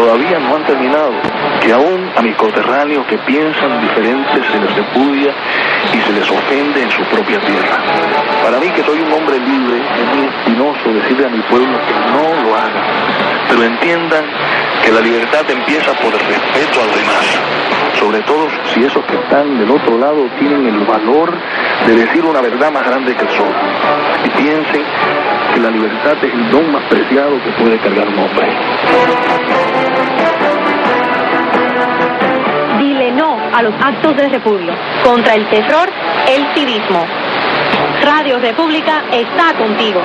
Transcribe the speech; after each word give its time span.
todavía 0.00 0.38
no 0.38 0.56
han 0.56 0.64
terminado, 0.64 1.12
que 1.60 1.72
aún 1.72 2.10
a 2.16 2.22
mis 2.22 2.34
coterráneos 2.36 3.04
que 3.06 3.18
piensan 3.18 3.80
diferentes 3.82 4.46
se 4.50 4.58
les 4.58 4.74
repudia 4.74 5.34
y 5.92 6.00
se 6.00 6.12
les 6.12 6.30
ofende 6.30 6.82
en 6.82 6.90
su 6.90 7.02
propia 7.04 7.38
tierra. 7.40 7.76
Para 8.42 8.58
mí 8.58 8.70
que 8.70 8.82
soy 8.82 8.98
un 8.98 9.12
hombre 9.12 9.38
libre, 9.38 9.76
es 9.76 10.16
muy 10.16 10.26
espinoso 10.26 10.88
decirle 10.88 11.26
a 11.26 11.28
mi 11.28 11.42
pueblo 11.42 11.78
que 11.86 11.92
no 12.12 12.42
lo 12.42 12.56
haga, 12.56 12.82
pero 13.50 13.62
entiendan 13.62 14.24
que 14.82 14.90
la 14.90 15.00
libertad 15.00 15.44
empieza 15.50 15.92
por 15.92 16.14
el 16.14 16.20
respeto 16.20 16.80
a 16.80 16.84
los 16.86 16.96
demás, 16.96 17.40
sobre 17.98 18.20
todo 18.22 18.48
si 18.72 18.82
esos 18.82 19.04
que 19.04 19.16
están 19.16 19.58
del 19.58 19.70
otro 19.70 19.98
lado 19.98 20.26
tienen 20.38 20.66
el 20.66 20.80
valor 20.86 21.30
de 21.86 21.94
decir 21.94 22.24
una 22.24 22.40
verdad 22.40 22.72
más 22.72 22.86
grande 22.86 23.14
que 23.14 23.24
el 23.24 23.30
sol, 23.30 23.52
y 24.24 24.30
piensen 24.30 24.82
que 25.52 25.60
la 25.60 25.70
libertad 25.70 26.14
es 26.22 26.32
el 26.32 26.50
don 26.50 26.72
más 26.72 26.84
preciado 26.84 27.32
que 27.44 27.50
puede 27.62 27.78
cargar 27.78 28.08
un 28.08 28.18
hombre. 28.18 29.89
A 33.52 33.62
los 33.62 33.74
actos 33.74 34.16
de 34.16 34.28
repudio. 34.28 34.72
Contra 35.04 35.34
el 35.34 35.48
terror, 35.48 35.88
el 36.28 36.46
civismo. 36.54 37.06
Radio 38.02 38.38
República 38.38 39.04
está 39.10 39.54
contigo. 39.54 40.00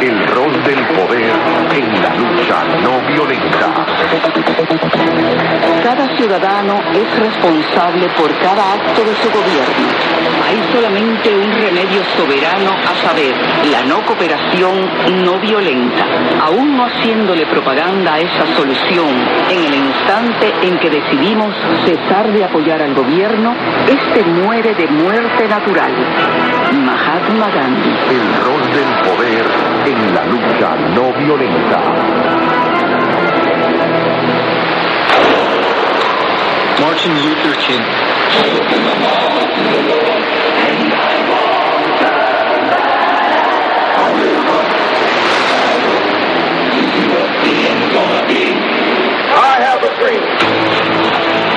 El 0.00 0.26
rol 0.26 0.64
del 0.64 0.86
poder 0.88 1.32
Cada 5.82 6.16
ciudadano 6.16 6.80
es 6.92 7.18
responsable 7.18 8.08
por 8.16 8.32
cada 8.38 8.74
acto 8.74 9.04
de 9.04 9.14
su 9.16 9.28
gobierno. 9.30 9.88
Hay 10.46 10.62
solamente 10.72 11.34
un 11.34 11.52
remedio 11.52 12.02
soberano 12.16 12.70
a 12.70 12.94
saber, 13.06 13.34
la 13.70 13.82
no 13.84 14.04
cooperación 14.04 15.24
no 15.24 15.38
violenta. 15.40 16.04
Aún 16.42 16.76
no 16.76 16.84
haciéndole 16.86 17.46
propaganda 17.46 18.14
a 18.14 18.20
esa 18.20 18.46
solución, 18.56 19.08
en 19.50 19.64
el 19.64 19.74
instante 19.74 20.54
en 20.62 20.78
que 20.78 20.90
decidimos 20.90 21.54
cesar 21.84 22.32
de 22.32 22.44
apoyar 22.44 22.82
al 22.82 22.94
gobierno, 22.94 23.54
este 23.88 24.22
muere 24.24 24.74
de 24.74 24.86
muerte 24.86 25.48
natural. 25.48 25.92
Mahatma 26.72 27.50
Gandhi. 27.50 27.90
El 28.10 28.34
rol 28.44 28.62
del 28.72 29.10
poder 29.10 29.46
en 29.86 30.14
la 30.14 30.24
lucha 30.24 30.76
no 30.94 31.12
violenta. 31.12 32.33
Martin 36.84 37.14
Luther 37.14 37.56
King. 37.56 37.80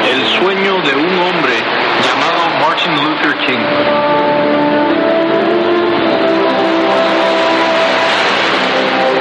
El 0.10 0.26
sueño 0.40 0.82
de 0.82 0.96
un 0.96 1.20
hombre 1.20 1.56
llamado 2.02 2.42
Martin 2.62 2.96
Luther 2.96 3.38
King. 3.40 3.66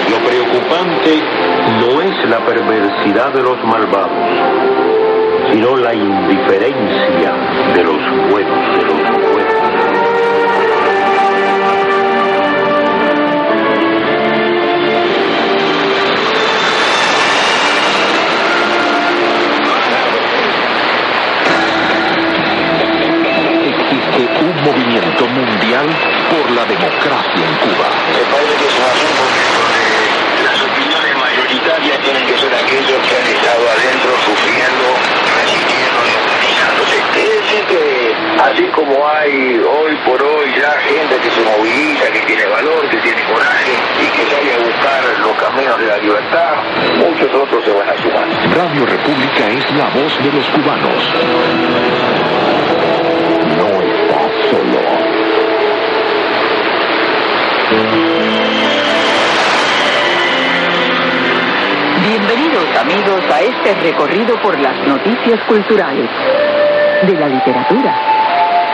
Lo 0.09 0.19
preocupante 0.25 1.23
no 1.81 2.01
es 2.01 2.31
la 2.31 2.45
perversidad 2.47 3.33
de 3.33 3.43
los 3.43 3.59
malvados, 3.65 5.06
sino 5.53 5.77
la 5.77 5.95
indiferencia 5.95 7.33
de 7.75 7.85
los 7.85 8.31
buenos, 8.31 8.77
de 8.77 8.83
los 8.85 9.33
buenos. 9.33 9.57
Existe 23.67 24.23
un 24.41 24.65
movimiento 24.65 25.27
mundial 25.27 25.87
por 26.31 26.51
la 26.51 26.65
democracia 26.65 27.45
en 27.45 27.55
Cuba. 27.63 27.89
Me 28.13 28.25
parece 28.33 28.57
que 28.57 28.67
es 28.67 28.75
un 28.79 28.85
asunto 28.85 29.23
donde 29.63 29.87
las 30.45 30.63
opiniones 30.63 31.17
mayoritarias 31.17 31.99
tienen 32.01 32.27
que 32.27 32.39
ser 32.39 32.55
aquellos 32.55 33.01
que 33.07 33.17
han 33.17 33.27
estado 33.27 33.63
adentro 33.71 34.11
sufriendo, 34.25 34.87
resistiendo 35.37 35.99
y 36.07 36.13
organizándose. 36.19 36.97
Es 37.17 37.31
decir 37.43 37.63
que 37.67 38.15
hay 39.09 39.59
hoy 39.59 39.97
por 40.05 40.23
hoy 40.23 40.55
ya 40.59 40.71
gente 40.81 41.17
que 41.17 41.31
se 41.31 41.41
moviliza, 41.43 42.11
que 42.13 42.21
tiene 42.21 42.47
valor, 42.47 42.89
que 42.89 42.97
tiene 42.99 43.23
coraje 43.25 43.73
y 44.03 44.07
que 44.07 44.31
sale 44.31 44.55
a 44.55 44.59
buscar 44.59 45.19
los 45.21 45.37
caminos 45.37 45.79
de 45.79 45.87
la 45.87 45.99
libertad, 45.99 46.55
muchos 46.97 47.35
otros 47.35 47.65
se 47.65 47.73
van 47.73 47.89
a 47.89 47.97
sumar. 47.97 48.29
Radio 48.57 48.87
República 48.87 49.47
es 49.49 49.71
la 49.77 49.89
voz 49.91 50.19
de 50.23 50.33
los 50.33 50.49
cubanos. 50.49 51.15
No 53.57 53.83
estás 53.83 54.33
solo. 54.51 54.81
Bienvenidos 62.03 62.77
amigos 62.77 63.25
a 63.33 63.41
este 63.43 63.75
recorrido 63.83 64.41
por 64.41 64.59
las 64.59 64.77
noticias 64.87 65.41
culturales 65.49 66.09
de 67.03 67.13
la 67.13 67.29
literatura. 67.29 68.16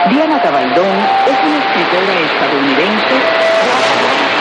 Diana 0.09 0.41
Cabaldón 0.41 0.97
es 1.25 1.37
una 1.45 1.57
escritora 1.57 2.13
estadounidense 2.19 3.15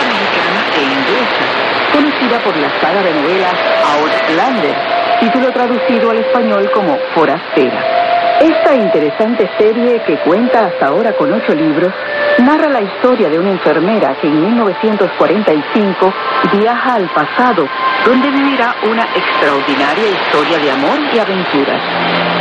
americana 0.02 0.60
e 0.76 0.82
inglesa, 0.82 1.44
conocida 1.92 2.38
por 2.40 2.56
la 2.56 2.68
saga 2.80 3.02
de 3.02 3.14
novelas 3.14 3.54
Outlander, 3.94 4.76
título 5.20 5.52
traducido 5.52 6.10
al 6.10 6.18
español 6.18 6.68
como 6.72 6.98
Forastera. 7.14 8.02
Esta 8.40 8.74
interesante 8.74 9.48
serie, 9.56 10.02
que 10.04 10.18
cuenta 10.18 10.66
hasta 10.66 10.86
ahora 10.86 11.12
con 11.12 11.32
ocho 11.32 11.54
libros, 11.54 11.94
narra 12.38 12.68
la 12.68 12.80
historia 12.80 13.28
de 13.28 13.38
una 13.38 13.50
enfermera 13.50 14.16
que 14.20 14.26
en 14.26 14.40
1945 14.40 16.12
viaja 16.54 16.94
al 16.94 17.08
pasado, 17.10 17.68
donde 18.04 18.30
vivirá 18.30 18.74
una 18.82 19.04
extraordinaria 19.14 20.08
historia 20.08 20.58
de 20.58 20.70
amor 20.70 20.98
y 21.12 21.18
aventuras. 21.18 21.80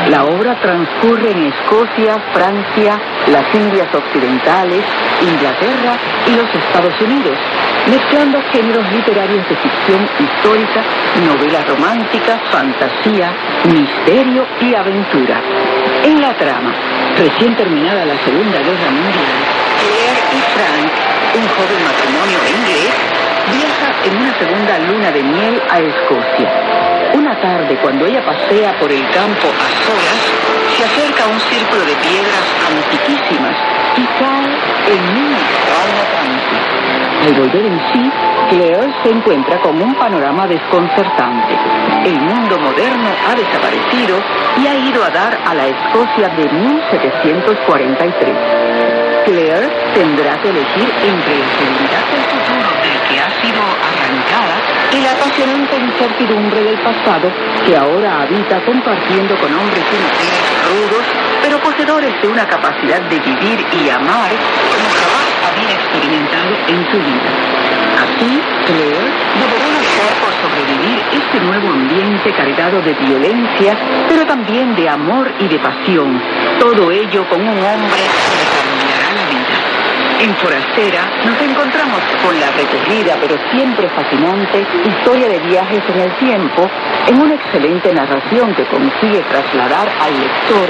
La 0.10 0.26
obra 0.26 0.60
transcurre 0.60 1.32
en 1.32 1.54
Escocia, 1.54 2.18
Francia, 2.34 3.00
las 3.28 3.54
Indias 3.54 3.94
Occidentales, 3.94 4.84
Inglaterra 5.22 5.98
y 6.26 6.36
los 6.36 6.50
Estados 6.56 7.00
Unidos, 7.02 7.38
mezclando 7.88 8.42
géneros 8.52 8.92
literarios 8.92 9.48
de 9.48 9.56
ficción 9.58 10.10
histórica, 10.20 10.82
novela 11.26 11.64
romántica, 11.66 12.40
fantasía, 12.52 13.32
misterio 13.66 14.46
y 14.60 14.74
aventura. 14.74 15.40
En 16.04 16.20
la 16.20 16.34
trama, 16.36 16.74
recién 17.18 17.56
terminada 17.56 18.04
la 18.06 18.18
Segunda 18.26 18.58
Guerra 18.58 18.90
Mundial, 18.90 19.38
Claire 19.80 20.22
y 20.34 20.42
Frank, 20.54 20.92
un 21.36 21.48
joven 21.48 21.84
matrimonio 21.86 22.40
inglés, 22.50 23.21
viaja 23.52 23.92
en 24.06 24.18
una 24.18 24.34
segunda 24.38 24.80
luna 24.80 25.12
de 25.12 25.24
miel 25.24 25.62
a 25.70 25.80
Escocia. 25.80 26.50
Una 27.14 27.40
tarde, 27.42 27.78
cuando 27.82 28.06
ella 28.06 28.24
pasea 28.26 28.78
por 28.80 28.92
el 28.92 29.04
campo 29.12 29.48
a 29.48 29.68
solas, 29.84 30.22
se 30.78 30.84
acerca 30.86 31.26
a 31.26 31.28
un 31.28 31.40
círculo 31.40 31.82
de 31.82 31.96
piedras 31.96 32.46
antiquísimas 32.72 33.56
y 33.98 34.06
cae 34.18 34.56
en 34.94 35.02
un 35.18 35.34
extraño 35.34 36.04
trance. 36.12 36.56
Al 37.22 37.34
volver 37.36 37.66
en 37.66 37.80
sí, 37.92 38.12
Claire 38.50 38.94
se 39.04 39.10
encuentra 39.10 39.60
con 39.60 39.82
un 39.82 39.94
panorama 39.96 40.48
desconcertante. 40.48 41.54
El 42.06 42.20
mundo 42.20 42.58
moderno 42.60 43.10
ha 43.30 43.36
desaparecido 43.36 44.18
y 44.58 44.68
ha 44.68 44.76
ido 44.76 45.04
a 45.04 45.10
dar 45.10 45.38
a 45.46 45.54
la 45.54 45.68
Escocia 45.68 46.30
de 46.30 46.50
1743. 46.50 48.36
Claire 49.26 49.70
tendrá 49.94 50.42
que 50.42 50.50
elegir 50.50 50.92
entre 51.04 51.38
la 51.38 51.48
seguridad 51.60 52.04
del 52.10 52.24
futuro 52.24 53.01
sido 53.42 53.62
arrancada 53.62 54.58
y 54.92 55.02
la 55.02 55.12
apasionante 55.12 55.76
incertidumbre 55.78 56.64
del 56.64 56.80
pasado 56.80 57.32
que 57.66 57.76
ahora 57.76 58.22
habita 58.22 58.64
compartiendo 58.66 59.36
con 59.38 59.54
hombres 59.54 59.84
y 59.92 59.98
mujeres 59.98 60.52
rudos, 60.70 61.06
pero 61.42 61.60
poseedores 61.60 62.22
de 62.22 62.28
una 62.28 62.48
capacidad 62.48 63.02
de 63.02 63.20
vivir 63.20 63.66
y 63.82 63.90
amar 63.90 64.32
como 64.32 64.90
jamás 64.94 65.32
había 65.50 65.74
experimentado 65.74 66.52
en 66.68 66.86
su 66.92 66.98
vida. 66.98 67.32
Así, 68.02 68.42
Claire 68.66 69.10
deberá 69.40 69.68
luchar 69.78 70.12
por 70.22 70.32
sobrevivir 70.42 71.04
este 71.12 71.40
nuevo 71.40 71.70
ambiente 71.70 72.34
cargado 72.34 72.82
de 72.82 72.94
violencia, 72.94 73.78
pero 74.08 74.26
también 74.26 74.76
de 74.76 74.90
amor 74.90 75.32
y 75.40 75.48
de 75.48 75.60
pasión. 75.60 76.22
Todo 76.60 76.92
ello 76.92 77.28
con 77.30 77.42
un 77.42 77.58
hombre 77.58 78.02
que 78.02 78.34
le 78.38 78.46
cambiará 78.54 79.10
la 79.18 79.26
vida. 79.30 79.58
En 80.22 80.36
Forastera 80.36 81.02
nos 81.26 81.42
encontramos 81.42 82.00
con 82.24 82.40
la 82.40 82.52
recurrida 82.52 83.18
pero 83.20 83.36
siempre 83.50 83.90
fascinante 83.90 84.64
historia 84.86 85.28
de 85.28 85.40
viajes 85.40 85.82
en 85.90 86.00
el 86.00 86.16
tiempo 86.18 86.70
en 87.08 87.20
una 87.20 87.34
excelente 87.34 87.92
narración 87.92 88.54
que 88.54 88.64
consigue 88.66 89.20
trasladar 89.24 89.90
al 90.00 90.14
lector 90.14 90.70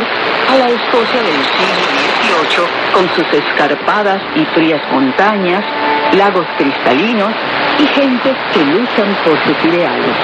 a 0.51 0.55
la 0.55 0.67
Escocia 0.67 1.21
del 1.21 1.43
siglo 1.51 1.83
XVIII 1.91 2.93
con 2.93 3.09
sus 3.09 3.33
escarpadas 3.33 4.21
y 4.37 4.45
frías 4.55 4.81
montañas, 4.89 5.65
lagos 6.13 6.47
cristalinos 6.57 7.33
y 7.77 7.87
gentes 7.87 8.37
que 8.53 8.63
luchan 8.63 9.13
por 9.25 9.37
sus 9.43 9.65
ideales. 9.65 10.15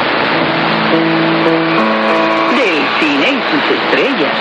Del 2.56 2.82
cine 2.98 3.28
y 3.30 3.42
sus 3.52 3.72
estrellas. 3.76 4.38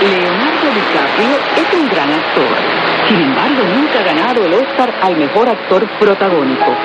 Leonardo 0.00 0.57
DiCaprio 0.70 1.36
es 1.56 1.74
un 1.74 1.88
gran 1.88 2.10
actor. 2.12 2.56
Sin 3.08 3.20
embargo, 3.22 3.62
nunca 3.74 4.00
ha 4.00 4.02
ganado 4.02 4.44
el 4.44 4.54
Oscar 4.54 4.92
al 5.02 5.16
mejor 5.16 5.48
actor 5.48 5.88
protagónico. 5.98 6.76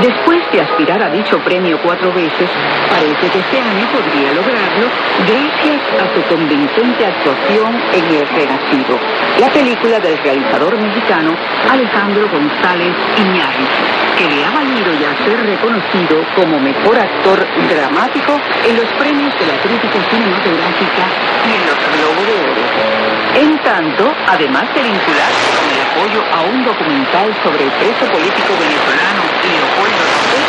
Después 0.00 0.40
de 0.52 0.60
aspirar 0.60 1.02
a 1.02 1.10
dicho 1.10 1.38
premio 1.40 1.78
cuatro 1.82 2.12
veces, 2.12 2.48
parece 2.90 3.30
que 3.30 3.38
este 3.38 3.60
año 3.60 3.86
podría 3.92 4.32
lograrlo 4.32 4.88
gracias 5.24 5.80
a 6.00 6.14
su 6.14 6.22
convincente 6.28 7.06
actuación 7.06 7.72
en 7.92 8.04
El 8.04 8.28
Renacido, 8.28 8.98
la 9.40 9.48
película 9.48 9.98
del 10.00 10.18
realizador 10.18 10.76
mexicano 10.78 11.34
Alejandro 11.70 12.28
González 12.28 12.92
Iñárritu, 13.16 13.82
que 14.18 14.28
le 14.28 14.44
ha 14.44 14.50
valido 14.50 14.92
ya 15.00 15.16
ser 15.24 15.40
reconocido 15.44 16.24
como 16.34 16.60
mejor 16.60 16.98
actor 16.98 17.46
dramático 17.68 18.38
en 18.68 18.76
los 18.76 18.88
premios 19.00 19.32
de 19.38 19.46
la 19.46 19.56
crítica 19.60 19.98
cinematográfica 20.10 21.04
y 21.44 21.54
en 21.56 21.66
los 21.68 21.78
Globos 21.96 22.26
de 22.26 22.34
Oro. 22.36 22.96
En 23.36 23.58
tanto, 23.76 24.08
además 24.26 24.64
de 24.74 24.82
vincularse 24.82 25.48
con 25.52 25.68
el 25.68 25.80
apoyo 25.84 26.20
a 26.32 26.40
un 26.48 26.64
documental 26.64 27.28
sobre 27.44 27.64
el 27.64 27.70
preso 27.76 28.08
político 28.08 28.56
venezolano 28.56 29.20
Leopoldo 29.44 30.00
López, 30.16 30.44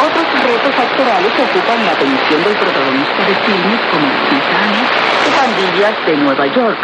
otros 0.00 0.26
retos 0.48 0.74
actorales 0.80 1.32
ocupan 1.44 1.84
la 1.84 1.92
atención 1.92 2.40
del 2.40 2.56
protagonista 2.56 3.20
de 3.28 3.34
filmes 3.44 3.80
como 3.92 4.08
Titanic 4.32 4.88
y 4.96 5.30
Pandillas 5.36 5.94
de 6.06 6.16
Nueva 6.24 6.46
York. 6.56 6.80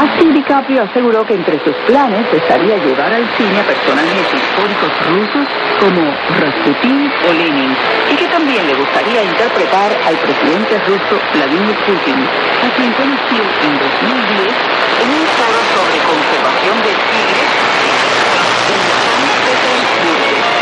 Así 0.00 0.32
DiCaprio 0.32 0.82
aseguró 0.84 1.26
que 1.26 1.34
entre 1.34 1.60
sus 1.62 1.76
planes 1.84 2.24
estaría 2.32 2.78
llevar 2.78 3.12
al 3.12 3.28
cine 3.36 3.60
a 3.60 3.68
personajes 3.68 4.32
históricos 4.32 4.92
rusos 5.12 5.46
como 5.76 6.08
Rasputin 6.40 7.12
o 7.28 7.32
Lenin 7.32 7.76
y 8.10 8.16
que 8.16 8.28
también 8.28 8.66
le 8.66 8.74
gustaría 8.74 9.24
interpretar 9.24 9.92
al 10.08 10.16
presidente 10.16 10.80
ruso 10.88 11.20
Vladimir 11.34 11.76
Putin, 11.84 12.16
a 12.16 12.68
quien 12.76 12.92
conoció 12.96 13.44
en 13.60 13.72
2010 13.76 14.77
en 15.00 15.10
un 15.10 15.26
foro 15.38 15.60
sobre 15.74 15.98
conservación 16.02 16.76
de 16.82 16.92
tigres 17.08 17.50
en 18.68 18.80
San 18.98 19.22
Petersburgo. 19.44 20.58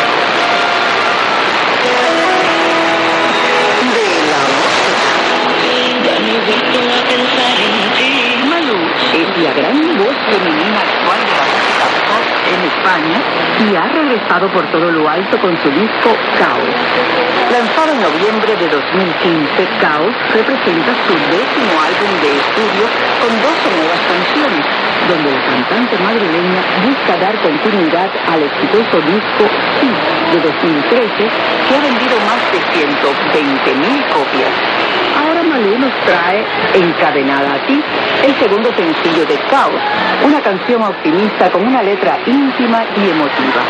Malú 8.50 8.78
es 9.14 9.28
la 9.42 9.52
gran 9.52 9.98
voz 9.98 10.16
femenina 10.30 10.80
actual 10.80 11.20
de 11.24 11.32
la 11.32 11.46
música 11.52 11.86
pop 12.08 12.26
en 12.52 12.60
España 12.64 13.18
y 13.58 13.74
ha 13.74 13.88
regresado 13.88 14.52
por 14.52 14.70
todo 14.70 14.90
lo 14.90 15.08
alto 15.08 15.38
con 15.40 15.56
su 15.62 15.70
disco 15.70 16.16
Caos. 16.38 16.74
Lanzado 17.50 17.92
en 17.92 18.02
noviembre 18.02 18.56
de 18.56 18.68
2015, 18.68 19.68
Caos 19.80 20.14
representa 20.34 20.92
su 21.06 21.14
décimo 21.14 21.80
álbum 21.80 22.20
de 22.20 22.36
estudio 22.36 23.05
donde 25.08 25.30
la 25.30 25.42
cantante 25.42 25.96
madrileña 25.98 26.62
busca 26.84 27.16
dar 27.18 27.34
continuidad 27.42 28.10
al 28.28 28.42
exitoso 28.42 29.00
disco 29.06 29.44
Sí 29.80 29.90
de 30.32 30.40
2013, 30.40 31.28
que 31.68 31.76
ha 31.76 31.80
vendido 31.80 32.16
más 32.26 32.42
de 32.50 32.58
120.000 32.58 34.08
copias. 34.12 34.50
Ahora 35.16 35.42
Malú 35.42 35.78
nos 35.78 35.94
trae 36.04 36.44
Encadenada 36.74 37.54
a 37.54 37.66
ti, 37.66 37.80
el 38.24 38.34
segundo 38.36 38.70
sencillo 38.74 39.24
de 39.26 39.38
Caos, 39.48 39.80
una 40.24 40.40
canción 40.40 40.82
optimista 40.82 41.50
con 41.50 41.66
una 41.66 41.82
letra 41.82 42.18
íntima 42.26 42.84
y 42.96 43.10
emotiva. 43.10 43.62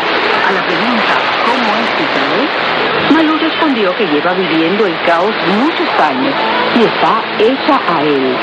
A 0.47 0.51
la 0.51 0.61
pregunta 0.65 1.27
¿cómo 1.47 1.69
es 1.81 1.89
caos? 2.15 3.13
Malú 3.13 3.37
respondió 3.37 3.95
que 3.95 4.05
lleva 4.07 4.33
viviendo 4.33 4.85
el 4.85 4.95
caos 5.05 5.33
muchos 5.59 5.87
años 5.99 6.33
y 6.75 6.83
está 6.83 7.21
hecha 7.39 7.79
a 7.87 8.03
él, 8.03 8.35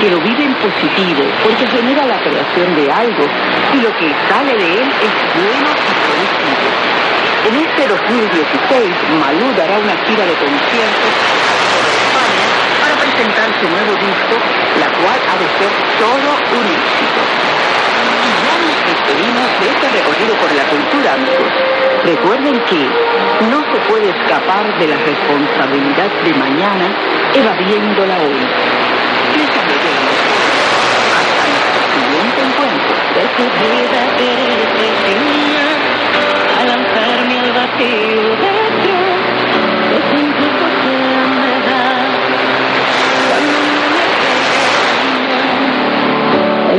que 0.00 0.10
lo 0.10 0.20
vive 0.20 0.44
en 0.44 0.54
positivo 0.54 1.22
porque 1.42 1.66
genera 1.66 2.06
la 2.06 2.18
creación 2.20 2.74
de 2.76 2.90
algo 2.90 3.24
y 3.72 3.80
lo 3.80 3.90
que 3.96 4.08
sale 4.28 4.56
de 4.56 4.68
él 4.80 4.88
es 4.88 5.14
bueno 5.34 5.68
y 5.72 5.92
productivo. 6.04 6.68
En 7.44 7.54
este 7.60 7.82
2016, 7.88 8.88
Malú 9.20 9.52
dará 9.52 9.76
una 9.76 9.96
gira 10.08 10.24
de 10.24 10.34
conciertos 10.40 11.12
por 11.76 11.84
España 11.92 12.46
para 12.80 12.94
presentar 13.04 13.48
su 13.60 13.68
nuevo 13.68 13.92
disco, 14.00 14.34
la 14.80 14.88
cual 14.88 15.18
ha 15.28 15.36
de 15.36 15.48
ser 15.60 15.72
todo 16.00 16.28
un 16.56 16.64
éxito. 16.72 17.20
Y 18.24 18.30
ya 18.40 18.54
nos 18.64 18.80
despedimos 18.88 19.48
de 19.60 19.66
este 19.76 19.86
recorrido 19.92 20.34
por 20.40 20.50
la 20.56 20.64
cultura, 20.72 21.08
amigos. 21.20 21.52
Recuerden 22.04 22.56
que 22.64 22.82
no 23.50 23.60
se 23.72 23.78
puede 23.88 24.08
escapar 24.08 24.64
de 24.78 24.88
la 24.88 24.96
responsabilidad 24.96 26.10
de 26.24 26.32
mañana 26.34 26.86
evadiéndola 27.34 28.16
hoy. 28.24 28.93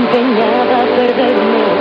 empeñada 0.05 0.85
perderme. 0.95 1.74